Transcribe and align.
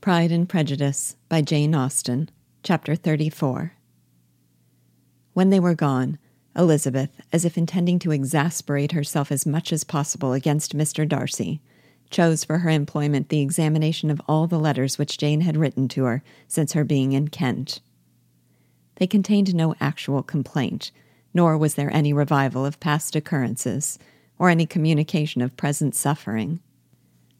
Pride 0.00 0.32
and 0.32 0.48
Prejudice 0.48 1.14
by 1.28 1.42
Jane 1.42 1.74
Austen, 1.74 2.30
Chapter 2.62 2.94
34. 2.94 3.74
When 5.34 5.50
they 5.50 5.60
were 5.60 5.74
gone, 5.74 6.18
Elizabeth, 6.56 7.20
as 7.34 7.44
if 7.44 7.58
intending 7.58 7.98
to 7.98 8.10
exasperate 8.10 8.92
herself 8.92 9.30
as 9.30 9.44
much 9.44 9.74
as 9.74 9.84
possible 9.84 10.32
against 10.32 10.74
Mr. 10.74 11.06
Darcy, 11.06 11.60
chose 12.08 12.44
for 12.44 12.60
her 12.60 12.70
employment 12.70 13.28
the 13.28 13.42
examination 13.42 14.10
of 14.10 14.22
all 14.26 14.46
the 14.46 14.58
letters 14.58 14.96
which 14.96 15.18
Jane 15.18 15.42
had 15.42 15.58
written 15.58 15.86
to 15.88 16.04
her 16.04 16.22
since 16.48 16.72
her 16.72 16.82
being 16.82 17.12
in 17.12 17.28
Kent. 17.28 17.82
They 18.94 19.06
contained 19.06 19.54
no 19.54 19.74
actual 19.82 20.22
complaint, 20.22 20.92
nor 21.34 21.58
was 21.58 21.74
there 21.74 21.92
any 21.94 22.14
revival 22.14 22.64
of 22.64 22.80
past 22.80 23.14
occurrences, 23.14 23.98
or 24.38 24.48
any 24.48 24.64
communication 24.64 25.42
of 25.42 25.58
present 25.58 25.94
suffering. 25.94 26.60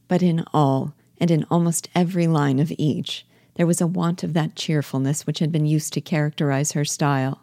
But 0.09 0.23
in 0.23 0.45
all, 0.53 0.95
and 1.21 1.31
in 1.31 1.45
almost 1.51 1.89
every 1.95 2.27
line 2.27 2.59
of 2.59 2.73
each, 2.79 3.27
there 3.55 3.67
was 3.67 3.81
a 3.81 3.87
want 3.87 4.25
of 4.25 4.33
that 4.33 4.57
cheerfulness 4.57 5.27
which 5.27 5.39
had 5.39 5.53
been 5.53 5.67
used 5.67 5.93
to 5.93 6.01
characterize 6.01 6.73
her 6.73 6.85
style, 6.85 7.43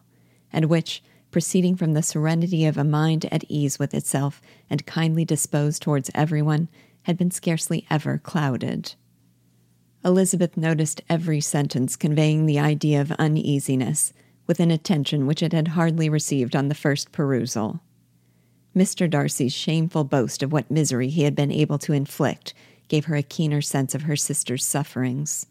and 0.52 0.66
which, 0.66 1.04
proceeding 1.30 1.76
from 1.76 1.94
the 1.94 2.02
serenity 2.02 2.66
of 2.66 2.78
a 2.78 2.84
mind 2.84 3.26
at 3.32 3.44
ease 3.48 3.78
with 3.78 3.94
itself 3.94 4.42
and 4.70 4.88
kindly 4.88 5.24
disposed 5.24 5.82
towards 5.82 6.10
everyone, 6.16 6.68
had 7.04 7.18
been 7.18 7.30
scarcely 7.30 7.86
ever 7.90 8.18
clouded. 8.18 8.96
Elizabeth 10.04 10.58
noticed 10.58 11.02
every 11.10 11.40
sentence 11.42 11.96
conveying 11.96 12.46
the 12.46 12.60
idea 12.60 13.00
of 13.00 13.12
uneasiness, 13.14 14.12
with 14.48 14.60
an 14.60 14.72
attention 14.72 15.28
which 15.28 15.44
it 15.44 15.54
had 15.54 15.70
hardly 15.70 16.10
received 16.10 16.56
on 16.56 16.70
the 16.70 16.76
first 16.76 17.12
perusal. 17.12 17.82
Mr. 18.76 19.10
Darcy's 19.10 19.54
shameful 19.54 20.04
boast 20.04 20.42
of 20.42 20.52
what 20.52 20.72
misery 20.72 21.10
he 21.10 21.24
had 21.24 21.36
been 21.36 21.52
able 21.52 21.78
to 21.78 21.94
inflict 21.94 22.54
gave 22.88 23.06
her 23.06 23.16
a 23.16 23.24
keener 23.24 23.62
sense 23.62 23.94
of 23.94 24.04
her 24.04 24.16
sister's 24.16 24.66
sufferings. 24.66 25.46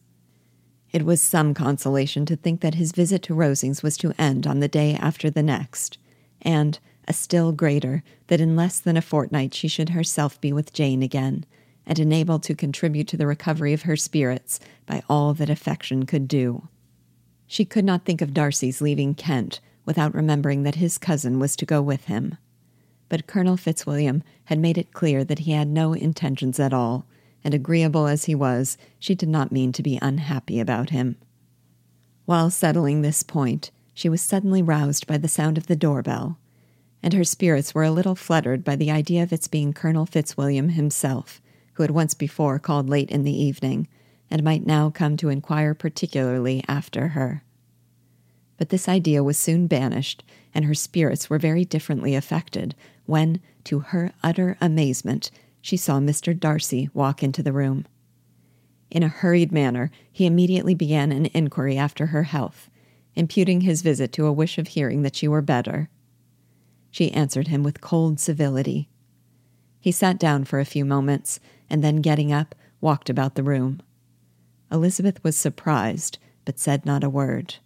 It 0.92 1.04
was 1.04 1.20
some 1.20 1.52
consolation 1.52 2.24
to 2.26 2.36
think 2.36 2.60
that 2.60 2.76
his 2.76 2.92
visit 2.92 3.22
to 3.24 3.34
Rosings 3.34 3.82
was 3.82 3.96
to 3.98 4.14
end 4.18 4.46
on 4.46 4.60
the 4.60 4.68
day 4.68 4.94
after 4.94 5.28
the 5.28 5.42
next, 5.42 5.98
and 6.40 6.78
a 7.08 7.12
still 7.12 7.52
greater 7.52 8.02
that 8.28 8.40
in 8.40 8.56
less 8.56 8.80
than 8.80 8.96
a 8.96 9.02
fortnight 9.02 9.54
she 9.54 9.68
should 9.68 9.90
herself 9.90 10.40
be 10.40 10.52
with 10.52 10.72
Jane 10.72 11.02
again, 11.02 11.44
and 11.84 11.98
enabled 11.98 12.42
to 12.44 12.54
contribute 12.54 13.06
to 13.08 13.16
the 13.16 13.26
recovery 13.26 13.72
of 13.72 13.82
her 13.82 13.96
spirits 13.96 14.58
by 14.86 15.02
all 15.08 15.34
that 15.34 15.50
affection 15.50 16.06
could 16.06 16.26
do. 16.26 16.68
She 17.46 17.64
could 17.64 17.84
not 17.84 18.04
think 18.04 18.20
of 18.20 18.34
Darcy's 18.34 18.80
leaving 18.80 19.14
Kent 19.14 19.60
without 19.84 20.14
remembering 20.14 20.64
that 20.64 20.76
his 20.76 20.98
cousin 20.98 21.38
was 21.38 21.54
to 21.56 21.66
go 21.66 21.80
with 21.80 22.06
him. 22.06 22.36
But 23.08 23.28
Colonel 23.28 23.56
Fitzwilliam 23.56 24.24
had 24.46 24.58
made 24.58 24.76
it 24.76 24.92
clear 24.92 25.22
that 25.24 25.40
he 25.40 25.52
had 25.52 25.68
no 25.68 25.92
intentions 25.92 26.58
at 26.58 26.74
all, 26.74 27.06
and 27.44 27.54
agreeable 27.54 28.06
as 28.06 28.24
he 28.24 28.34
was, 28.34 28.76
she 28.98 29.14
did 29.14 29.28
not 29.28 29.52
mean 29.52 29.72
to 29.72 29.82
be 29.82 29.98
unhappy 30.02 30.60
about 30.60 30.90
him. 30.90 31.16
While 32.24 32.50
settling 32.50 33.02
this 33.02 33.22
point, 33.22 33.70
she 33.94 34.08
was 34.08 34.20
suddenly 34.20 34.62
roused 34.62 35.06
by 35.06 35.16
the 35.16 35.28
sound 35.28 35.56
of 35.56 35.68
the 35.68 35.76
doorbell, 35.76 36.38
and 37.02 37.14
her 37.14 37.24
spirits 37.24 37.74
were 37.74 37.84
a 37.84 37.90
little 37.90 38.16
fluttered 38.16 38.64
by 38.64 38.76
the 38.76 38.90
idea 38.90 39.22
of 39.22 39.32
its 39.32 39.48
being 39.48 39.72
Colonel 39.72 40.06
Fitzwilliam 40.06 40.70
himself, 40.70 41.40
who 41.74 41.82
had 41.82 41.92
once 41.92 42.14
before 42.14 42.58
called 42.58 42.88
late 42.88 43.10
in 43.10 43.22
the 43.22 43.36
evening, 43.36 43.86
and 44.30 44.42
might 44.42 44.66
now 44.66 44.90
come 44.90 45.16
to 45.16 45.28
inquire 45.28 45.72
particularly 45.72 46.64
after 46.66 47.08
her. 47.08 47.44
But 48.56 48.70
this 48.70 48.88
idea 48.88 49.22
was 49.22 49.38
soon 49.38 49.66
banished, 49.66 50.24
and 50.54 50.64
her 50.64 50.74
spirits 50.74 51.30
were 51.30 51.38
very 51.38 51.64
differently 51.64 52.14
affected 52.14 52.74
when, 53.04 53.40
to 53.64 53.80
her 53.80 54.12
utter 54.22 54.56
amazement, 54.60 55.30
she 55.66 55.76
saw 55.76 55.98
Mr. 55.98 56.38
Darcy 56.38 56.88
walk 56.94 57.24
into 57.24 57.42
the 57.42 57.52
room. 57.52 57.84
In 58.88 59.02
a 59.02 59.08
hurried 59.08 59.50
manner, 59.50 59.90
he 60.12 60.24
immediately 60.24 60.76
began 60.76 61.10
an 61.10 61.26
inquiry 61.34 61.76
after 61.76 62.06
her 62.06 62.22
health, 62.22 62.70
imputing 63.16 63.62
his 63.62 63.82
visit 63.82 64.12
to 64.12 64.26
a 64.26 64.32
wish 64.32 64.58
of 64.58 64.68
hearing 64.68 65.02
that 65.02 65.16
she 65.16 65.26
were 65.26 65.42
better. 65.42 65.90
She 66.92 67.10
answered 67.10 67.48
him 67.48 67.64
with 67.64 67.80
cold 67.80 68.20
civility. 68.20 68.88
He 69.80 69.90
sat 69.90 70.20
down 70.20 70.44
for 70.44 70.60
a 70.60 70.64
few 70.64 70.84
moments, 70.84 71.40
and 71.68 71.82
then 71.82 71.96
getting 71.96 72.32
up, 72.32 72.54
walked 72.80 73.10
about 73.10 73.34
the 73.34 73.42
room. 73.42 73.82
Elizabeth 74.70 75.22
was 75.24 75.36
surprised, 75.36 76.18
but 76.44 76.60
said 76.60 76.86
not 76.86 77.02
a 77.02 77.10
word. 77.10 77.56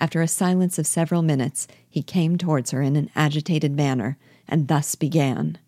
After 0.00 0.20
a 0.20 0.26
silence 0.26 0.80
of 0.80 0.86
several 0.88 1.22
minutes, 1.22 1.68
he 1.88 2.02
came 2.02 2.36
towards 2.36 2.72
her 2.72 2.82
in 2.82 2.96
an 2.96 3.08
agitated 3.14 3.70
manner, 3.70 4.18
and 4.48 4.66
thus 4.66 4.96
began. 4.96 5.58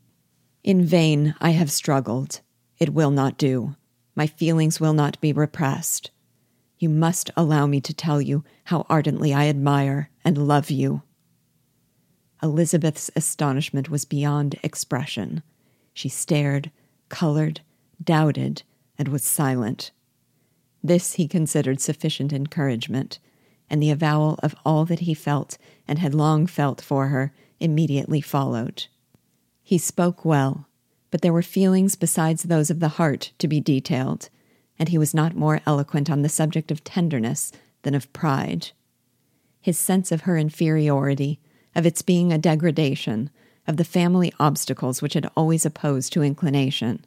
In 0.66 0.84
vain 0.84 1.36
I 1.40 1.50
have 1.50 1.70
struggled. 1.70 2.40
It 2.80 2.92
will 2.92 3.12
not 3.12 3.38
do. 3.38 3.76
My 4.16 4.26
feelings 4.26 4.80
will 4.80 4.94
not 4.94 5.20
be 5.20 5.32
repressed. 5.32 6.10
You 6.80 6.88
must 6.88 7.30
allow 7.36 7.66
me 7.66 7.80
to 7.82 7.94
tell 7.94 8.20
you 8.20 8.42
how 8.64 8.84
ardently 8.88 9.32
I 9.32 9.46
admire 9.46 10.10
and 10.24 10.36
love 10.36 10.68
you. 10.68 11.02
Elizabeth's 12.42 13.12
astonishment 13.14 13.88
was 13.88 14.04
beyond 14.04 14.58
expression. 14.64 15.44
She 15.94 16.08
stared, 16.08 16.72
colored, 17.08 17.60
doubted, 18.02 18.64
and 18.98 19.06
was 19.06 19.22
silent. 19.22 19.92
This 20.82 21.12
he 21.12 21.28
considered 21.28 21.80
sufficient 21.80 22.32
encouragement, 22.32 23.20
and 23.70 23.80
the 23.80 23.92
avowal 23.92 24.34
of 24.42 24.56
all 24.64 24.84
that 24.86 25.00
he 25.00 25.14
felt 25.14 25.58
and 25.86 26.00
had 26.00 26.12
long 26.12 26.48
felt 26.48 26.80
for 26.80 27.06
her 27.06 27.32
immediately 27.60 28.20
followed. 28.20 28.86
He 29.68 29.78
spoke 29.78 30.24
well, 30.24 30.68
but 31.10 31.22
there 31.22 31.32
were 31.32 31.42
feelings 31.42 31.96
besides 31.96 32.44
those 32.44 32.70
of 32.70 32.78
the 32.78 33.00
heart 33.00 33.32
to 33.40 33.48
be 33.48 33.58
detailed, 33.60 34.28
and 34.78 34.90
he 34.90 34.96
was 34.96 35.12
not 35.12 35.34
more 35.34 35.60
eloquent 35.66 36.08
on 36.08 36.22
the 36.22 36.28
subject 36.28 36.70
of 36.70 36.84
tenderness 36.84 37.50
than 37.82 37.92
of 37.92 38.12
pride. 38.12 38.68
His 39.60 39.76
sense 39.76 40.12
of 40.12 40.20
her 40.20 40.38
inferiority, 40.38 41.40
of 41.74 41.84
its 41.84 42.00
being 42.00 42.32
a 42.32 42.38
degradation, 42.38 43.28
of 43.66 43.76
the 43.76 43.82
family 43.82 44.32
obstacles 44.38 45.02
which 45.02 45.14
had 45.14 45.28
always 45.36 45.66
opposed 45.66 46.12
to 46.12 46.22
inclination, 46.22 47.04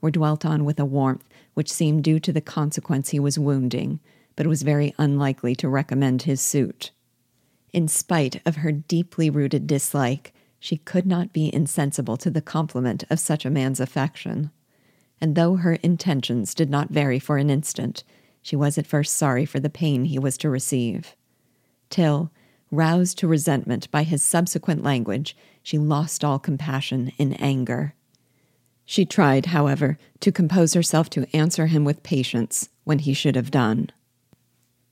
were 0.00 0.10
dwelt 0.10 0.46
on 0.46 0.64
with 0.64 0.80
a 0.80 0.86
warmth 0.86 1.28
which 1.52 1.70
seemed 1.70 2.04
due 2.04 2.18
to 2.20 2.32
the 2.32 2.40
consequence 2.40 3.10
he 3.10 3.20
was 3.20 3.38
wounding, 3.38 4.00
but 4.34 4.46
was 4.46 4.62
very 4.62 4.94
unlikely 4.96 5.54
to 5.56 5.68
recommend 5.68 6.22
his 6.22 6.40
suit. 6.40 6.90
In 7.74 7.86
spite 7.86 8.40
of 8.46 8.56
her 8.56 8.72
deeply 8.72 9.28
rooted 9.28 9.66
dislike, 9.66 10.32
she 10.58 10.76
could 10.76 11.06
not 11.06 11.32
be 11.32 11.54
insensible 11.54 12.16
to 12.16 12.30
the 12.30 12.42
compliment 12.42 13.04
of 13.10 13.20
such 13.20 13.44
a 13.44 13.50
man's 13.50 13.80
affection. 13.80 14.50
And 15.20 15.34
though 15.34 15.56
her 15.56 15.74
intentions 15.74 16.54
did 16.54 16.70
not 16.70 16.90
vary 16.90 17.18
for 17.18 17.38
an 17.38 17.50
instant, 17.50 18.04
she 18.42 18.56
was 18.56 18.78
at 18.78 18.86
first 18.86 19.16
sorry 19.16 19.44
for 19.44 19.60
the 19.60 19.70
pain 19.70 20.04
he 20.04 20.18
was 20.18 20.38
to 20.38 20.50
receive. 20.50 21.14
Till, 21.90 22.30
roused 22.70 23.18
to 23.18 23.28
resentment 23.28 23.90
by 23.90 24.02
his 24.02 24.22
subsequent 24.22 24.82
language, 24.82 25.36
she 25.62 25.78
lost 25.78 26.24
all 26.24 26.38
compassion 26.38 27.12
in 27.18 27.34
anger. 27.34 27.94
She 28.84 29.04
tried, 29.04 29.46
however, 29.46 29.98
to 30.20 30.32
compose 30.32 30.74
herself 30.74 31.10
to 31.10 31.26
answer 31.36 31.66
him 31.66 31.84
with 31.84 32.02
patience 32.02 32.70
when 32.84 33.00
he 33.00 33.12
should 33.12 33.36
have 33.36 33.50
done. 33.50 33.90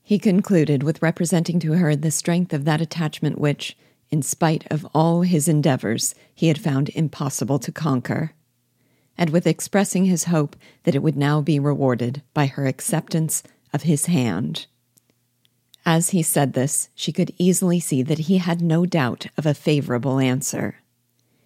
He 0.03 0.19
concluded 0.19 0.83
with 0.83 1.01
representing 1.01 1.59
to 1.61 1.73
her 1.73 1.95
the 1.95 2.11
strength 2.11 2.53
of 2.53 2.63
that 2.65 2.79
attachment 2.79 3.39
which, 3.39 3.75
in 4.09 4.21
spite 4.21 4.65
of 4.71 4.85
all 4.93 5.21
his 5.21 5.47
endeavors, 5.47 6.15
he 6.33 6.47
had 6.47 6.59
found 6.59 6.89
impossible 6.89 7.59
to 7.59 7.71
conquer, 7.71 8.33
and 9.17 9.29
with 9.31 9.47
expressing 9.47 10.05
his 10.05 10.25
hope 10.25 10.55
that 10.83 10.95
it 10.95 11.03
would 11.03 11.17
now 11.17 11.41
be 11.41 11.59
rewarded 11.59 12.21
by 12.33 12.45
her 12.45 12.65
acceptance 12.67 13.43
of 13.73 13.83
his 13.83 14.05
hand. 14.05 14.67
As 15.85 16.09
he 16.09 16.21
said 16.21 16.53
this, 16.53 16.89
she 16.95 17.11
could 17.11 17.33
easily 17.37 17.79
see 17.79 18.03
that 18.03 18.19
he 18.19 18.37
had 18.37 18.61
no 18.61 18.85
doubt 18.85 19.27
of 19.37 19.45
a 19.45 19.53
favorable 19.53 20.19
answer. 20.19 20.79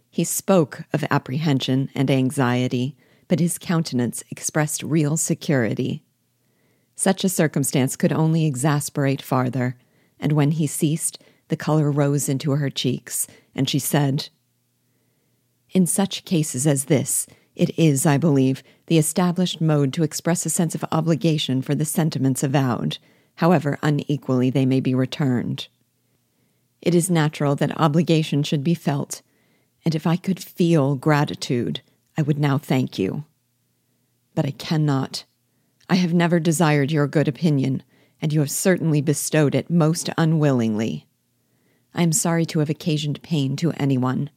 He 0.10 0.24
spoke 0.24 0.84
of 0.92 1.06
apprehension 1.10 1.90
and 1.96 2.10
anxiety, 2.10 2.96
but 3.28 3.40
his 3.40 3.58
countenance 3.58 4.24
expressed 4.30 4.84
real 4.84 5.16
security. 5.16 6.04
Such 6.96 7.24
a 7.24 7.30
circumstance 7.30 7.96
could 7.96 8.12
only 8.12 8.46
exasperate 8.46 9.22
farther, 9.22 9.78
and 10.20 10.34
when 10.34 10.52
he 10.52 10.68
ceased, 10.68 11.18
the 11.52 11.58
color 11.58 11.92
rose 11.92 12.30
into 12.30 12.52
her 12.52 12.70
cheeks, 12.70 13.28
and 13.54 13.70
she 13.70 13.78
said, 13.78 14.30
In 15.72 15.86
such 15.86 16.24
cases 16.24 16.66
as 16.66 16.86
this, 16.86 17.28
it 17.58 17.78
is, 17.78 18.06
I 18.06 18.18
believe, 18.18 18.64
the 18.88 18.98
established 18.98 19.60
mode 19.60 19.92
to 19.94 20.04
express 20.04 20.46
a 20.46 20.50
sense 20.50 20.76
of 20.76 20.86
obligation 20.94 21.62
for 21.62 21.76
the 21.76 21.84
sentiments 21.84 22.42
avowed, 22.42 23.00
however 23.36 23.78
unequally 23.84 24.50
they 24.50 24.66
may 24.66 24.80
be 24.80 24.96
returned. 24.96 25.68
It 26.82 26.96
is 26.96 27.12
natural 27.12 27.58
that 27.58 27.78
obligation 27.78 28.44
should 28.44 28.64
be 28.64 28.74
felt, 28.74 29.22
and 29.84 29.94
if 29.94 30.08
I 30.08 30.16
could 30.16 30.42
feel 30.42 30.96
gratitude, 30.96 31.82
I 32.18 32.22
would 32.22 32.40
now 32.40 32.60
thank 32.60 32.98
you. 32.98 33.26
But 34.36 34.46
I 34.46 34.52
cannot. 34.52 35.26
I 35.90 35.96
have 35.96 36.14
never 36.14 36.40
desired 36.40 36.94
your 36.94 37.08
good 37.08 37.28
opinion, 37.28 37.84
and 38.22 38.32
you 38.32 38.40
have 38.40 38.50
certainly 38.50 39.02
bestowed 39.02 39.54
it 39.54 39.70
most 39.70 40.10
unwillingly. 40.18 41.08
I 41.94 42.04
am 42.04 42.12
sorry 42.12 42.46
to 42.48 42.60
have 42.60 42.70
occasioned 42.70 43.22
pain 43.22 43.56
to 43.58 43.72
anyone. 43.74 44.30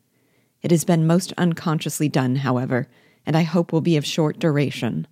It 0.62 0.70
has 0.70 0.84
been 0.84 1.06
most 1.06 1.32
unconsciously 1.38 2.08
done, 2.08 2.36
however, 2.36 2.88
and 3.26 3.36
I 3.36 3.42
hope 3.42 3.72
will 3.72 3.80
be 3.80 3.96
of 3.96 4.04
short 4.04 4.38
duration. 4.38 5.06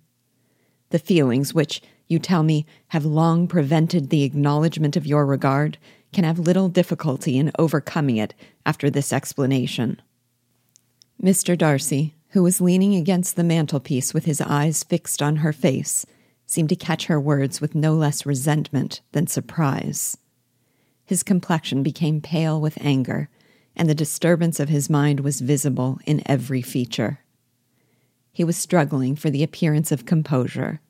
the 0.93 0.99
feelings 0.99 1.55
which, 1.55 1.81
you 2.07 2.19
tell 2.19 2.43
me, 2.43 2.67
have 2.89 3.03
long 3.03 3.47
prevented 3.47 4.09
the 4.09 4.21
acknowledgement 4.23 4.95
of 4.95 5.07
your 5.07 5.25
regard, 5.25 5.79
can 6.13 6.23
have 6.23 6.37
little 6.37 6.69
difficulty 6.69 7.37
in 7.37 7.51
overcoming 7.57 8.17
it 8.17 8.35
after 8.63 8.91
this 8.91 9.11
explanation. 9.11 9.99
Mr. 11.21 11.57
Darcy, 11.57 12.13
who 12.29 12.43
was 12.43 12.61
leaning 12.61 12.93
against 12.93 13.35
the 13.35 13.43
mantelpiece 13.43 14.13
with 14.13 14.25
his 14.25 14.39
eyes 14.39 14.83
fixed 14.83 15.21
on 15.21 15.37
her 15.37 15.51
face, 15.51 16.05
seemed 16.45 16.69
to 16.69 16.75
catch 16.75 17.07
her 17.07 17.19
words 17.19 17.59
with 17.59 17.73
no 17.73 17.95
less 17.95 18.23
resentment 18.23 19.01
than 19.13 19.25
surprise. 19.25 20.17
His 21.05 21.23
complexion 21.23 21.83
became 21.83 22.21
pale 22.21 22.59
with 22.59 22.77
anger, 22.81 23.29
and 23.75 23.89
the 23.89 23.95
disturbance 23.95 24.59
of 24.59 24.69
his 24.69 24.89
mind 24.89 25.19
was 25.19 25.41
visible 25.41 25.99
in 26.05 26.21
every 26.25 26.61
feature. 26.61 27.19
He 28.31 28.43
was 28.43 28.57
struggling 28.57 29.15
for 29.15 29.29
the 29.29 29.43
appearance 29.43 29.91
of 29.91 30.05
composure, 30.05 30.81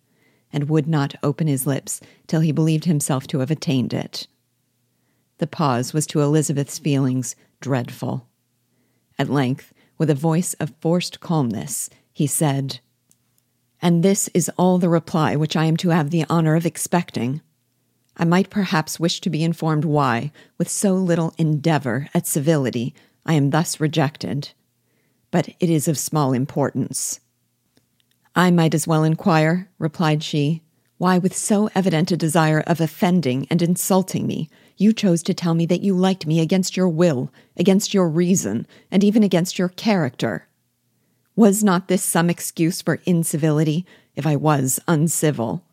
and 0.51 0.69
would 0.69 0.87
not 0.87 1.15
open 1.23 1.47
his 1.47 1.65
lips 1.65 1.99
till 2.27 2.41
he 2.41 2.51
believed 2.51 2.85
himself 2.85 3.25
to 3.27 3.39
have 3.39 3.51
attained 3.51 3.93
it. 3.93 4.27
The 5.39 5.47
pause 5.47 5.93
was 5.93 6.05
to 6.07 6.21
Elizabeth's 6.21 6.77
feelings 6.77 7.35
dreadful. 7.59 8.27
At 9.17 9.29
length, 9.29 9.73
with 9.97 10.09
a 10.09 10.15
voice 10.15 10.53
of 10.55 10.73
forced 10.79 11.19
calmness, 11.19 11.89
he 12.11 12.27
said, 12.27 12.79
And 13.81 14.03
this 14.03 14.29
is 14.33 14.49
all 14.57 14.77
the 14.77 14.89
reply 14.89 15.35
which 15.35 15.55
I 15.55 15.65
am 15.65 15.75
to 15.77 15.89
have 15.89 16.11
the 16.11 16.25
honor 16.29 16.55
of 16.55 16.65
expecting. 16.65 17.41
I 18.15 18.25
might 18.25 18.49
perhaps 18.49 18.99
wish 18.99 19.21
to 19.21 19.29
be 19.29 19.43
informed 19.43 19.85
why, 19.85 20.31
with 20.57 20.69
so 20.69 20.93
little 20.93 21.33
endeavor 21.37 22.09
at 22.13 22.27
civility, 22.27 22.93
I 23.25 23.33
am 23.33 23.49
thus 23.49 23.79
rejected. 23.79 24.49
But 25.31 25.49
it 25.59 25.69
is 25.69 25.87
of 25.87 25.97
small 25.97 26.33
importance. 26.33 27.19
I 28.35 28.51
might 28.51 28.73
as 28.73 28.87
well 28.87 29.03
inquire, 29.03 29.69
replied 29.79 30.23
she, 30.23 30.61
why, 30.97 31.17
with 31.17 31.35
so 31.35 31.69
evident 31.75 32.11
a 32.11 32.17
desire 32.17 32.61
of 32.61 32.79
offending 32.79 33.47
and 33.49 33.61
insulting 33.61 34.25
me, 34.25 34.49
you 34.77 34.93
chose 34.93 35.21
to 35.23 35.33
tell 35.33 35.53
me 35.53 35.65
that 35.65 35.81
you 35.81 35.95
liked 35.95 36.25
me 36.25 36.39
against 36.39 36.77
your 36.77 36.89
will, 36.89 37.31
against 37.57 37.93
your 37.93 38.07
reason, 38.07 38.67
and 38.91 39.03
even 39.03 39.23
against 39.23 39.59
your 39.59 39.69
character. 39.69 40.47
Was 41.35 41.63
not 41.63 41.87
this 41.87 42.03
some 42.03 42.29
excuse 42.29 42.81
for 42.81 43.01
incivility, 43.05 43.85
if 44.15 44.25
I 44.25 44.35
was 44.35 44.79
uncivil? 44.87 45.63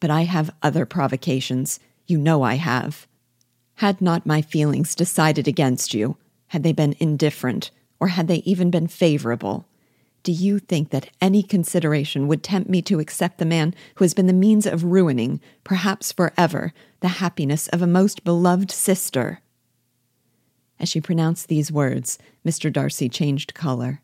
But 0.00 0.10
I 0.10 0.22
have 0.22 0.54
other 0.62 0.86
provocations. 0.86 1.80
You 2.06 2.18
know 2.18 2.42
I 2.42 2.54
have. 2.54 3.06
Had 3.76 4.00
not 4.00 4.26
my 4.26 4.42
feelings 4.42 4.94
decided 4.94 5.48
against 5.48 5.94
you, 5.94 6.16
had 6.48 6.62
they 6.62 6.72
been 6.72 6.94
indifferent, 6.98 7.70
or 7.98 8.08
had 8.08 8.28
they 8.28 8.36
even 8.38 8.70
been 8.70 8.86
favorable, 8.86 9.66
do 10.26 10.32
you 10.32 10.58
think 10.58 10.90
that 10.90 11.10
any 11.20 11.40
consideration 11.40 12.26
would 12.26 12.42
tempt 12.42 12.68
me 12.68 12.82
to 12.82 12.98
accept 12.98 13.38
the 13.38 13.44
man 13.44 13.72
who 13.94 14.04
has 14.04 14.12
been 14.12 14.26
the 14.26 14.32
means 14.32 14.66
of 14.66 14.82
ruining, 14.82 15.40
perhaps 15.62 16.10
forever, 16.10 16.72
the 16.98 17.22
happiness 17.22 17.68
of 17.68 17.80
a 17.80 17.86
most 17.86 18.24
beloved 18.24 18.72
sister? 18.72 19.40
As 20.80 20.88
she 20.88 21.00
pronounced 21.00 21.46
these 21.46 21.70
words, 21.70 22.18
Mr. 22.44 22.72
Darcy 22.72 23.08
changed 23.08 23.54
color, 23.54 24.00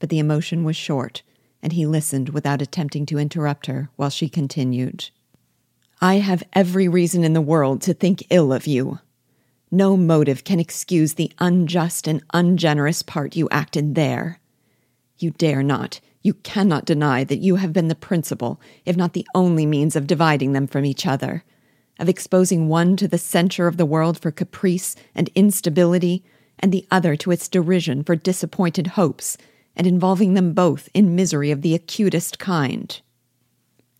but 0.00 0.08
the 0.08 0.18
emotion 0.18 0.64
was 0.64 0.74
short, 0.74 1.22
and 1.62 1.74
he 1.74 1.86
listened 1.86 2.30
without 2.30 2.60
attempting 2.60 3.06
to 3.06 3.18
interrupt 3.20 3.66
her 3.66 3.88
while 3.94 4.10
she 4.10 4.28
continued. 4.28 5.10
I 6.02 6.16
have 6.16 6.42
every 6.52 6.88
reason 6.88 7.22
in 7.22 7.32
the 7.32 7.40
world 7.40 7.80
to 7.82 7.94
think 7.94 8.26
ill 8.28 8.52
of 8.52 8.66
you. 8.66 8.98
No 9.70 9.96
motive 9.96 10.42
can 10.42 10.58
excuse 10.58 11.14
the 11.14 11.30
unjust 11.38 12.08
and 12.08 12.24
ungenerous 12.34 13.02
part 13.02 13.36
you 13.36 13.48
acted 13.50 13.94
there. 13.94 14.40
You 15.18 15.30
dare 15.30 15.62
not, 15.62 16.00
you 16.20 16.34
cannot 16.34 16.86
deny 16.86 17.22
that 17.22 17.38
you 17.38 17.54
have 17.54 17.72
been 17.72 17.86
the 17.86 17.94
principal, 17.94 18.60
if 18.84 18.96
not 18.96 19.12
the 19.12 19.24
only 19.32 19.64
means 19.64 19.94
of 19.94 20.08
dividing 20.08 20.54
them 20.54 20.66
from 20.66 20.84
each 20.84 21.06
other, 21.06 21.44
of 22.00 22.08
exposing 22.08 22.68
one 22.68 22.96
to 22.96 23.06
the 23.06 23.16
censure 23.16 23.68
of 23.68 23.76
the 23.76 23.86
world 23.86 24.18
for 24.18 24.32
caprice 24.32 24.96
and 25.14 25.30
instability, 25.36 26.24
and 26.58 26.72
the 26.72 26.84
other 26.90 27.14
to 27.14 27.30
its 27.30 27.46
derision 27.46 28.02
for 28.02 28.16
disappointed 28.16 28.88
hopes, 28.88 29.38
and 29.76 29.86
involving 29.86 30.34
them 30.34 30.52
both 30.52 30.88
in 30.94 31.14
misery 31.14 31.52
of 31.52 31.62
the 31.62 31.76
acutest 31.76 32.40
kind. 32.40 33.00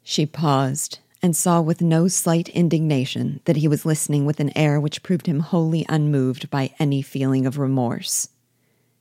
She 0.03 0.27
paused, 0.27 0.99
and 1.23 1.37
saw 1.37 1.61
with 1.61 1.81
no 1.81 2.09
slight 2.09 2.49
indignation 2.49 3.41
that 3.45 3.57
he 3.57 3.69
was 3.69 3.87
listening 3.87 4.27
with 4.27 4.41
an 4.41 4.57
air 4.57 4.81
which 4.81 5.03
proved 5.05 5.27
him 5.27 5.41
wholly 5.41 5.87
unmoved 5.89 6.51
by 6.51 6.75
any 6.79 7.01
feeling 7.01 7.47
of 7.47 7.59
remorse. 7.59 8.29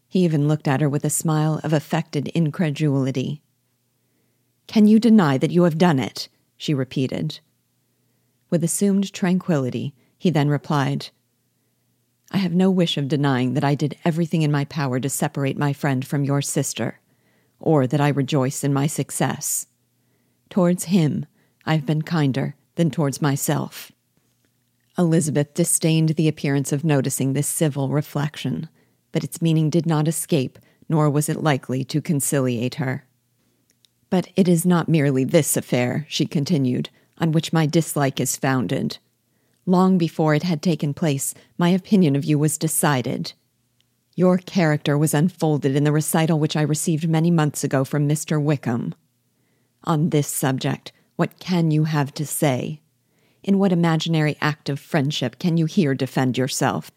He 0.07 0.23
even 0.23 0.47
looked 0.47 0.67
at 0.67 0.81
her 0.81 0.89
with 0.89 1.03
a 1.03 1.09
smile 1.09 1.59
of 1.63 1.73
affected 1.73 2.27
incredulity. 2.29 3.41
Can 4.67 4.85
you 4.85 4.99
deny 4.99 5.37
that 5.37 5.51
you 5.51 5.63
have 5.63 5.77
done 5.77 5.99
it? 5.99 6.29
she 6.57 6.73
repeated. 6.73 7.39
With 8.51 8.63
assumed 8.63 9.11
tranquillity, 9.13 9.95
he 10.17 10.29
then 10.29 10.49
replied, 10.49 11.07
I 12.29 12.37
have 12.37 12.53
no 12.53 12.69
wish 12.69 12.97
of 12.97 13.07
denying 13.07 13.55
that 13.55 13.63
I 13.63 13.73
did 13.73 13.97
everything 14.05 14.43
in 14.43 14.51
my 14.51 14.65
power 14.65 14.99
to 14.99 15.09
separate 15.09 15.57
my 15.57 15.73
friend 15.73 16.05
from 16.05 16.23
your 16.23 16.41
sister, 16.41 16.99
or 17.59 17.87
that 17.87 17.99
I 17.99 18.09
rejoice 18.09 18.63
in 18.63 18.73
my 18.73 18.87
success. 18.87 19.67
Towards 20.49 20.85
him, 20.85 21.25
I 21.65 21.75
have 21.75 21.85
been 21.85 22.01
kinder 22.01 22.55
than 22.75 22.91
towards 22.91 23.21
myself. 23.21 23.91
Elizabeth 24.97 25.53
disdained 25.53 26.09
the 26.09 26.27
appearance 26.27 26.71
of 26.71 26.83
noticing 26.83 27.33
this 27.33 27.47
civil 27.47 27.89
reflection 27.89 28.69
but 29.11 29.23
its 29.23 29.41
meaning 29.41 29.69
did 29.69 29.85
not 29.85 30.07
escape, 30.07 30.57
nor 30.87 31.09
was 31.09 31.29
it 31.29 31.43
likely 31.43 31.83
to 31.85 32.01
conciliate 32.01 32.75
her. 32.75 33.05
But 34.09 34.29
it 34.35 34.47
is 34.47 34.65
not 34.65 34.89
merely 34.89 35.23
this 35.23 35.55
affair, 35.55 36.05
she 36.09 36.25
continued, 36.25 36.89
on 37.17 37.31
which 37.31 37.53
my 37.53 37.65
dislike 37.65 38.19
is 38.19 38.35
founded. 38.35 38.97
Long 39.65 39.97
before 39.97 40.33
it 40.33 40.43
had 40.43 40.61
taken 40.61 40.93
place, 40.93 41.33
my 41.57 41.69
opinion 41.69 42.15
of 42.15 42.25
you 42.25 42.37
was 42.39 42.57
decided. 42.57 43.33
Your 44.15 44.37
character 44.37 44.97
was 44.97 45.13
unfolded 45.13 45.75
in 45.75 45.83
the 45.83 45.91
recital 45.91 46.39
which 46.39 46.57
I 46.57 46.61
received 46.61 47.07
many 47.07 47.31
months 47.31 47.63
ago 47.63 47.83
from 47.83 48.09
Mr. 48.09 48.41
Wickham. 48.41 48.93
On 49.83 50.09
this 50.09 50.27
subject, 50.27 50.91
what 51.21 51.37
can 51.37 51.69
you 51.69 51.83
have 51.83 52.11
to 52.15 52.25
say? 52.25 52.81
In 53.43 53.59
what 53.59 53.71
imaginary 53.71 54.37
act 54.41 54.69
of 54.69 54.79
friendship 54.79 55.37
can 55.37 55.55
you 55.55 55.67
here 55.67 55.93
defend 55.93 56.35
yourself? 56.35 56.89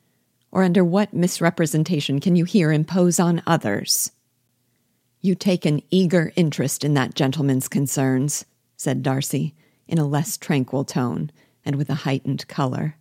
or 0.50 0.62
under 0.62 0.82
what 0.82 1.12
misrepresentation 1.12 2.20
can 2.20 2.34
you 2.34 2.46
here 2.46 2.72
impose 2.72 3.20
on 3.20 3.42
others? 3.46 4.12
You 5.20 5.34
take 5.34 5.66
an 5.66 5.82
eager 5.90 6.32
interest 6.36 6.84
in 6.84 6.94
that 6.94 7.14
gentleman's 7.14 7.68
concerns, 7.68 8.46
said 8.78 9.02
Darcy, 9.02 9.54
in 9.86 9.98
a 9.98 10.06
less 10.06 10.38
tranquil 10.38 10.84
tone 10.84 11.30
and 11.62 11.76
with 11.76 11.90
a 11.90 12.06
heightened 12.06 12.48
color. 12.48 12.96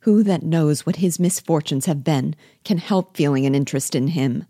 Who 0.00 0.22
that 0.22 0.42
knows 0.42 0.86
what 0.86 0.96
his 0.96 1.18
misfortunes 1.18 1.84
have 1.84 2.02
been 2.02 2.34
can 2.64 2.78
help 2.78 3.14
feeling 3.14 3.44
an 3.44 3.54
interest 3.54 3.94
in 3.94 4.08
him? 4.08 4.46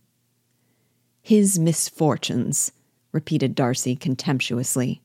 His 1.20 1.58
misfortunes, 1.58 2.70
repeated 3.10 3.56
Darcy 3.56 3.96
contemptuously. 3.96 5.02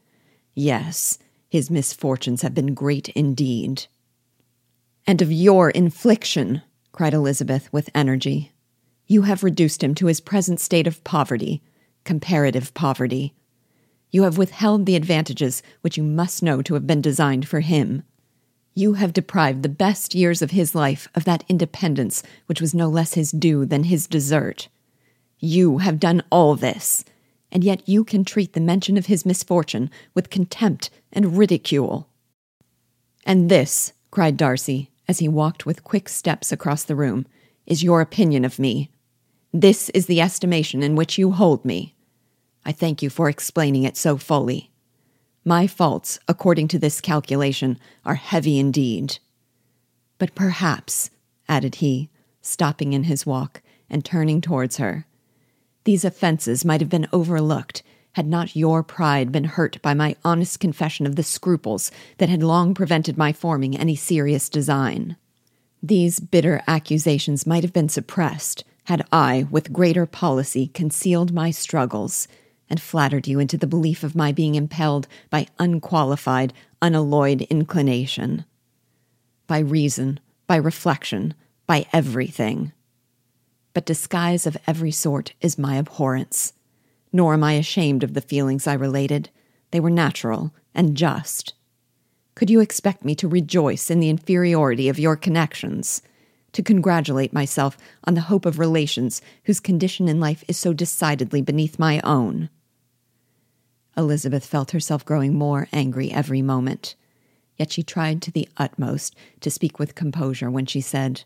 Yes, 0.59 1.19
his 1.47 1.69
misfortunes 1.69 2.41
have 2.41 2.55
been 2.55 2.73
great 2.73 3.09
indeed 3.09 3.85
and 5.07 5.21
of 5.21 5.31
your 5.31 5.69
infliction, 5.69 6.61
cried 6.91 7.13
Elizabeth 7.13 7.71
with 7.71 7.89
energy. 7.95 8.51
You 9.07 9.21
have 9.21 9.43
reduced 9.43 9.81
him 9.81 9.95
to 9.95 10.07
his 10.07 10.19
present 10.19 10.59
state 10.59 10.85
of 10.85 11.01
poverty, 11.05 11.63
comparative 12.03 12.73
poverty. 12.73 13.33
You 14.11 14.23
have 14.23 14.37
withheld 14.37 14.85
the 14.85 14.97
advantages 14.97 15.63
which 15.79 15.95
you 15.95 16.03
must 16.03 16.43
know 16.43 16.61
to 16.61 16.73
have 16.73 16.85
been 16.85 17.01
designed 17.01 17.47
for 17.47 17.61
him. 17.61 18.03
You 18.73 18.93
have 18.93 19.13
deprived 19.13 19.63
the 19.63 19.69
best 19.69 20.13
years 20.13 20.41
of 20.41 20.51
his 20.51 20.75
life 20.75 21.07
of 21.15 21.23
that 21.23 21.45
independence 21.47 22.21
which 22.47 22.59
was 22.59 22.75
no 22.75 22.89
less 22.89 23.13
his 23.13 23.31
due 23.31 23.65
than 23.65 23.85
his 23.85 24.07
desert. 24.07 24.67
You 25.39 25.77
have 25.77 25.99
done 25.99 26.21
all 26.29 26.55
this, 26.55 27.05
and 27.51 27.63
yet 27.63 27.87
you 27.87 28.03
can 28.03 28.23
treat 28.23 28.53
the 28.53 28.59
mention 28.59 28.97
of 28.97 29.05
his 29.05 29.25
misfortune 29.25 29.89
with 30.13 30.29
contempt 30.29 30.89
and 31.11 31.37
ridicule. 31.37 32.09
And 33.25 33.49
this, 33.49 33.93
cried 34.11 34.37
Darcy, 34.37 34.91
as 35.07 35.19
he 35.19 35.27
walked 35.27 35.65
with 35.65 35.83
quick 35.83 36.09
steps 36.09 36.51
across 36.51 36.83
the 36.83 36.95
room, 36.95 37.25
is 37.65 37.83
your 37.83 38.01
opinion 38.01 38.45
of 38.45 38.59
me. 38.59 38.91
This 39.53 39.89
is 39.89 40.05
the 40.05 40.21
estimation 40.21 40.83
in 40.83 40.95
which 40.95 41.17
you 41.17 41.31
hold 41.31 41.65
me. 41.65 41.95
I 42.65 42.71
thank 42.71 43.01
you 43.01 43.09
for 43.09 43.29
explaining 43.29 43.83
it 43.83 43.97
so 43.97 44.17
fully. 44.17 44.71
My 45.45 45.67
faults, 45.67 46.19
according 46.27 46.67
to 46.69 46.79
this 46.79 46.99
calculation, 46.99 47.79
are 48.05 48.15
heavy 48.15 48.59
indeed. 48.59 49.19
But 50.17 50.35
perhaps, 50.35 51.09
added 51.47 51.75
he, 51.75 52.09
stopping 52.41 52.91
in 52.91 53.03
his 53.03 53.25
walk 53.25 53.61
and 53.89 54.03
turning 54.03 54.41
towards 54.41 54.77
her, 54.77 55.06
these 55.87 56.03
offences 56.03 56.65
might 56.65 56.81
have 56.81 56.89
been 56.89 57.07
overlooked 57.13 57.81
had 58.11 58.27
not 58.27 58.57
your 58.57 58.83
pride 58.83 59.31
been 59.31 59.45
hurt 59.45 59.81
by 59.81 59.93
my 59.93 60.17
honest 60.25 60.59
confession 60.59 61.07
of 61.07 61.15
the 61.15 61.23
scruples 61.23 61.91
that 62.17 62.27
had 62.27 62.43
long 62.43 62.73
prevented 62.73 63.17
my 63.17 63.31
forming 63.31 63.77
any 63.77 63.95
serious 63.95 64.49
design. 64.49 65.15
These 65.81 66.19
bitter 66.19 66.61
accusations 66.67 67.47
might 67.47 67.63
have 67.63 67.71
been 67.71 67.87
suppressed 67.87 68.65
had 68.83 69.05
I, 69.13 69.47
with 69.49 69.71
greater 69.71 70.05
policy, 70.05 70.67
concealed 70.67 71.31
my 71.31 71.51
struggles, 71.51 72.27
and 72.69 72.81
flattered 72.81 73.25
you 73.25 73.39
into 73.39 73.57
the 73.57 73.65
belief 73.65 74.03
of 74.03 74.13
my 74.13 74.33
being 74.33 74.55
impelled 74.55 75.07
by 75.29 75.47
unqualified, 75.57 76.51
unalloyed 76.81 77.43
inclination. 77.43 78.43
By 79.47 79.59
reason, 79.59 80.19
by 80.47 80.57
reflection, 80.57 81.33
by 81.65 81.85
everything. 81.93 82.73
But 83.77 83.85
disguise 83.85 84.47
of 84.47 84.57
every 84.65 84.89
sort 84.89 85.33
is 85.39 85.59
my 85.59 85.77
abhorrence, 85.77 86.53
nor 87.13 87.35
am 87.35 87.43
I 87.43 87.53
ashamed 87.53 88.03
of 88.03 88.15
the 88.15 88.21
feelings 88.21 88.65
I 88.65 88.73
related. 88.73 89.29
They 89.69 89.79
were 89.79 89.91
natural 89.91 90.51
and 90.73 90.97
just. 90.97 91.53
Could 92.33 92.49
you 92.49 92.59
expect 92.59 93.05
me 93.05 93.13
to 93.13 93.27
rejoice 93.27 93.91
in 93.91 93.99
the 93.99 94.09
inferiority 94.09 94.89
of 94.89 94.97
your 94.97 95.15
connections? 95.15 96.01
To 96.53 96.63
congratulate 96.63 97.33
myself 97.33 97.77
on 98.03 98.15
the 98.15 98.21
hope 98.21 98.47
of 98.47 98.57
relations 98.57 99.21
whose 99.43 99.59
condition 99.59 100.07
in 100.07 100.19
life 100.19 100.43
is 100.47 100.57
so 100.57 100.73
decidedly 100.73 101.43
beneath 101.43 101.77
my 101.77 102.01
own? 102.03 102.49
Elizabeth 103.95 104.47
felt 104.47 104.71
herself 104.71 105.05
growing 105.05 105.35
more 105.35 105.67
angry 105.71 106.11
every 106.11 106.41
moment. 106.41 106.95
Yet 107.57 107.71
she 107.73 107.83
tried 107.83 108.23
to 108.23 108.31
the 108.31 108.49
utmost 108.57 109.15
to 109.41 109.51
speak 109.51 109.77
with 109.77 109.93
composure 109.93 110.49
when 110.49 110.65
she 110.65 110.81
said, 110.81 111.25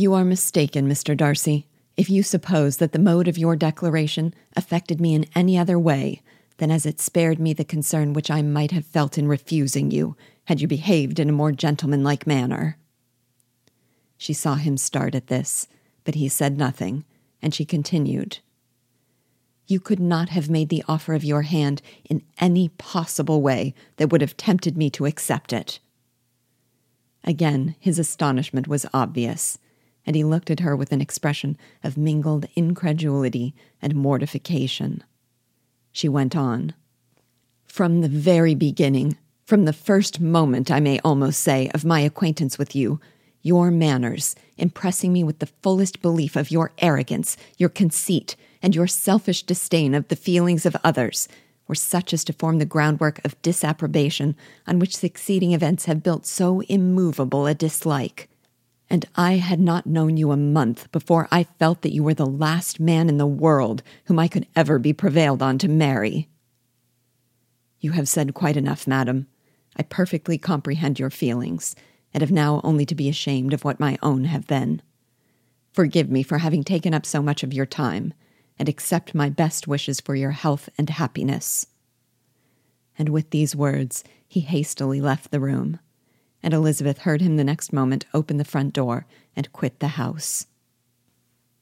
You 0.00 0.14
are 0.14 0.24
mistaken, 0.24 0.88
Mr. 0.88 1.14
Darcy, 1.14 1.66
if 1.94 2.08
you 2.08 2.22
suppose 2.22 2.78
that 2.78 2.92
the 2.92 2.98
mode 2.98 3.28
of 3.28 3.36
your 3.36 3.54
declaration 3.54 4.32
affected 4.56 4.98
me 4.98 5.14
in 5.14 5.26
any 5.34 5.58
other 5.58 5.78
way 5.78 6.22
than 6.56 6.70
as 6.70 6.86
it 6.86 7.02
spared 7.02 7.38
me 7.38 7.52
the 7.52 7.66
concern 7.66 8.14
which 8.14 8.30
I 8.30 8.40
might 8.40 8.70
have 8.70 8.86
felt 8.86 9.18
in 9.18 9.28
refusing 9.28 9.90
you, 9.90 10.16
had 10.44 10.62
you 10.62 10.66
behaved 10.66 11.20
in 11.20 11.28
a 11.28 11.32
more 11.32 11.52
gentlemanlike 11.52 12.26
manner. 12.26 12.78
She 14.16 14.32
saw 14.32 14.54
him 14.54 14.78
start 14.78 15.14
at 15.14 15.26
this, 15.26 15.68
but 16.04 16.14
he 16.14 16.30
said 16.30 16.56
nothing, 16.56 17.04
and 17.42 17.54
she 17.54 17.66
continued. 17.66 18.38
You 19.66 19.80
could 19.80 20.00
not 20.00 20.30
have 20.30 20.48
made 20.48 20.70
the 20.70 20.82
offer 20.88 21.12
of 21.12 21.24
your 21.24 21.42
hand 21.42 21.82
in 22.06 22.22
any 22.38 22.70
possible 22.70 23.42
way 23.42 23.74
that 23.98 24.08
would 24.10 24.22
have 24.22 24.38
tempted 24.38 24.78
me 24.78 24.88
to 24.92 25.04
accept 25.04 25.52
it. 25.52 25.78
Again, 27.22 27.76
his 27.78 27.98
astonishment 27.98 28.66
was 28.66 28.86
obvious, 28.94 29.58
and 30.06 30.16
he 30.16 30.24
looked 30.24 30.50
at 30.50 30.60
her 30.60 30.74
with 30.74 30.92
an 30.92 31.00
expression 31.00 31.56
of 31.82 31.96
mingled 31.96 32.46
incredulity 32.54 33.54
and 33.82 33.94
mortification. 33.94 35.04
She 35.92 36.08
went 36.08 36.36
on. 36.36 36.74
From 37.66 38.00
the 38.00 38.08
very 38.08 38.54
beginning, 38.54 39.16
from 39.44 39.64
the 39.64 39.72
first 39.72 40.20
moment, 40.20 40.70
I 40.70 40.80
may 40.80 41.00
almost 41.00 41.40
say, 41.40 41.70
of 41.74 41.84
my 41.84 42.00
acquaintance 42.00 42.56
with 42.56 42.74
you, 42.74 43.00
your 43.42 43.70
manners, 43.70 44.36
impressing 44.56 45.12
me 45.12 45.24
with 45.24 45.38
the 45.38 45.50
fullest 45.62 46.02
belief 46.02 46.36
of 46.36 46.50
your 46.50 46.72
arrogance, 46.78 47.36
your 47.56 47.68
conceit, 47.68 48.36
and 48.62 48.74
your 48.74 48.86
selfish 48.86 49.42
disdain 49.42 49.94
of 49.94 50.08
the 50.08 50.16
feelings 50.16 50.66
of 50.66 50.76
others 50.84 51.26
were 51.66 51.74
such 51.74 52.12
as 52.12 52.24
to 52.24 52.32
form 52.32 52.58
the 52.58 52.64
groundwork 52.64 53.24
of 53.24 53.40
disapprobation 53.42 54.36
on 54.66 54.78
which 54.78 54.96
succeeding 54.96 55.52
events 55.52 55.86
have 55.86 56.02
built 56.02 56.26
so 56.26 56.60
immovable 56.62 57.46
a 57.46 57.54
dislike. 57.54 58.29
And 58.92 59.06
I 59.14 59.34
had 59.34 59.60
not 59.60 59.86
known 59.86 60.16
you 60.16 60.32
a 60.32 60.36
month 60.36 60.90
before 60.90 61.28
I 61.30 61.44
felt 61.44 61.82
that 61.82 61.92
you 61.94 62.02
were 62.02 62.14
the 62.14 62.26
last 62.26 62.80
man 62.80 63.08
in 63.08 63.18
the 63.18 63.26
world 63.26 63.84
whom 64.06 64.18
I 64.18 64.26
could 64.26 64.48
ever 64.56 64.80
be 64.80 64.92
prevailed 64.92 65.42
on 65.42 65.58
to 65.58 65.68
marry. 65.68 66.28
You 67.78 67.92
have 67.92 68.08
said 68.08 68.34
quite 68.34 68.56
enough, 68.56 68.88
madam. 68.88 69.28
I 69.76 69.84
perfectly 69.84 70.36
comprehend 70.36 70.98
your 70.98 71.10
feelings, 71.10 71.76
and 72.12 72.20
have 72.20 72.32
now 72.32 72.60
only 72.64 72.84
to 72.84 72.96
be 72.96 73.08
ashamed 73.08 73.54
of 73.54 73.64
what 73.64 73.78
my 73.78 73.96
own 74.02 74.24
have 74.24 74.48
been. 74.48 74.82
Forgive 75.72 76.10
me 76.10 76.24
for 76.24 76.38
having 76.38 76.64
taken 76.64 76.92
up 76.92 77.06
so 77.06 77.22
much 77.22 77.44
of 77.44 77.54
your 77.54 77.66
time, 77.66 78.12
and 78.58 78.68
accept 78.68 79.14
my 79.14 79.30
best 79.30 79.68
wishes 79.68 80.00
for 80.00 80.16
your 80.16 80.32
health 80.32 80.68
and 80.76 80.90
happiness. 80.90 81.66
And 82.98 83.10
with 83.10 83.30
these 83.30 83.54
words, 83.54 84.02
he 84.26 84.40
hastily 84.40 85.00
left 85.00 85.30
the 85.30 85.40
room, 85.40 85.78
and 86.42 86.54
Elizabeth 86.54 86.98
heard 86.98 87.20
him 87.20 87.36
the 87.36 87.44
next 87.44 87.72
moment 87.72 88.06
open 88.14 88.36
the 88.36 88.44
front 88.44 88.72
door 88.72 89.06
and 89.36 89.52
quit 89.52 89.80
the 89.80 89.88
house. 89.88 90.46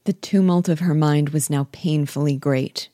The 0.04 0.12
tumult 0.12 0.68
of 0.68 0.80
her 0.80 0.94
mind 0.94 1.30
was 1.30 1.50
now 1.50 1.68
painfully 1.72 2.36
great. 2.36 2.88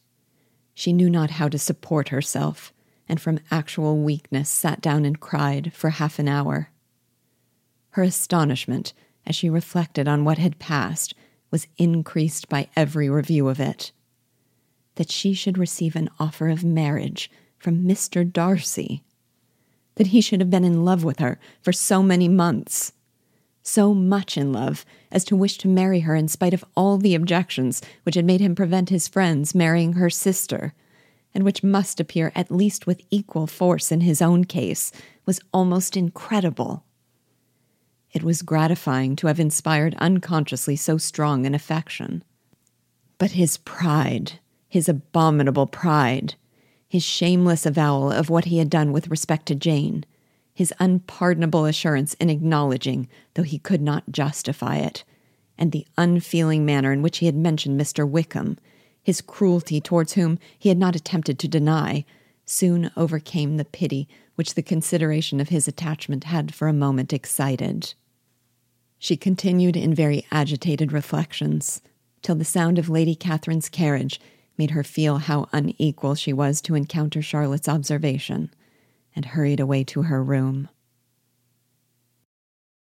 She 0.75 0.93
knew 0.93 1.09
not 1.09 1.31
how 1.31 1.49
to 1.49 1.59
support 1.59 2.09
herself, 2.09 2.73
and 3.09 3.21
from 3.21 3.41
actual 3.51 3.99
weakness 3.99 4.49
sat 4.49 4.81
down 4.81 5.05
and 5.05 5.21
cried 5.21 5.73
for 5.73 5.91
half 5.91 6.19
an 6.19 6.27
hour. 6.27 6.71
Her 7.91 8.03
astonishment, 8.03 8.93
as 9.25 9.37
she 9.37 9.49
reflected 9.49 10.09
on 10.09 10.25
what 10.25 10.39
had 10.39 10.59
passed, 10.59 11.15
was 11.51 11.69
increased 11.77 12.49
by 12.49 12.69
every 12.75 13.09
review 13.09 13.49
of 13.49 13.61
it. 13.61 13.93
That 14.97 15.11
she 15.11 15.35
should 15.35 15.59
receive 15.59 15.95
an 15.95 16.11
offer 16.19 16.49
of 16.49 16.65
marriage 16.65 17.31
from 17.59 17.85
Mr. 17.85 18.31
Darcy. 18.31 19.05
That 19.97 20.09
he 20.09 20.21
should 20.21 20.41
have 20.41 20.51
been 20.51 20.65
in 20.65 20.85
love 20.85 21.05
with 21.05 21.21
her 21.21 21.39
for 21.63 21.73
so 21.73 22.03
many 22.03 22.29
months. 22.29 22.93
So 23.63 23.95
much 23.95 24.37
in 24.37 24.53
love 24.53 24.85
as 25.11 25.25
to 25.25 25.37
wish 25.37 25.57
to 25.59 25.69
marry 25.69 26.01
her 26.01 26.15
in 26.15 26.29
spite 26.29 26.53
of 26.53 26.65
all 26.77 26.99
the 26.99 27.15
objections 27.15 27.81
which 28.03 28.15
had 28.15 28.25
made 28.25 28.41
him 28.41 28.55
prevent 28.55 28.91
his 28.91 29.09
friends 29.09 29.55
marrying 29.55 29.95
her 29.95 30.11
sister, 30.11 30.75
and 31.33 31.45
which 31.45 31.63
must 31.63 31.99
appear 31.99 32.31
at 32.35 32.51
least 32.51 32.87
with 32.87 33.01
equal 33.11 33.47
force 33.47 33.91
in 33.91 34.03
his 34.03 34.21
own 34.21 34.45
case, 34.45 34.93
was 35.25 35.41
almost 35.53 35.97
incredible. 35.97 36.85
It 38.13 38.23
was 38.23 38.43
gratifying 38.43 39.17
to 39.17 39.27
have 39.27 39.41
inspired 39.41 39.97
unconsciously 39.99 40.77
so 40.77 40.99
strong 40.99 41.47
an 41.47 41.55
affection. 41.55 42.23
But 43.19 43.33
his 43.33 43.57
pride, 43.57 44.41
his 44.69 44.89
abominable 44.89 45.67
pride, 45.67 46.35
his 46.95 47.03
shameless 47.03 47.67
avowal 47.67 48.13
of 48.13 48.31
what 48.31 48.45
he 48.45 48.59
had 48.59 48.71
done 48.71 48.93
with 48.93 49.09
respect 49.09 49.47
to 49.47 49.55
Jane, 49.57 50.05
his 50.55 50.73
unpardonable 50.79 51.65
assurance 51.65 52.15
in 52.21 52.31
acknowledging, 52.31 53.09
though 53.35 53.43
he 53.43 53.59
could 53.59 53.83
not 53.83 54.13
justify 54.13 54.77
it, 54.77 55.03
and 55.59 55.73
the 55.73 55.89
unfeeling 55.99 56.65
manner 56.65 56.93
in 56.93 57.03
which 57.03 57.19
he 57.19 57.27
had 57.27 57.35
mentioned 57.35 57.81
Mr. 57.81 58.09
Wickham, 58.09 58.59
his 59.03 59.21
cruelty 59.21 59.81
towards 59.81 60.13
whom 60.13 60.39
he 60.57 60.69
had 60.69 60.79
not 60.79 60.95
attempted 60.95 61.37
to 61.41 61.49
deny, 61.49 62.05
soon 62.45 62.93
overcame 62.97 63.57
the 63.57 63.65
pity 63.65 64.07
which 64.37 64.55
the 64.55 64.63
consideration 64.63 65.41
of 65.41 65.49
his 65.49 65.67
attachment 65.67 66.23
had 66.23 66.55
for 66.55 66.69
a 66.69 66.73
moment 66.73 67.13
excited. 67.13 67.93
She 69.01 69.17
continued 69.17 69.77
in 69.77 69.97
very 69.97 70.25
agitated 70.31 70.93
reflections, 70.93 71.83
till 72.23 72.37
the 72.37 72.45
sound 72.45 72.79
of 72.79 72.89
Lady 72.89 73.17
Catherine's 73.17 73.69
carriage 73.69 74.21
made 74.57 74.71
her 74.71 74.85
feel 74.85 75.19
how 75.19 75.49
unequal 75.53 76.15
she 76.15 76.33
was 76.33 76.61
to 76.63 76.75
encounter 76.75 77.23
Charlotte's 77.23 77.69
observation, 77.69 78.53
and 79.15 79.25
hurried 79.25 79.61
away 79.61 79.85
to 79.85 80.03
her 80.03 80.23
room. 80.23 80.69